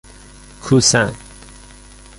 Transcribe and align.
کوسن 0.65 1.15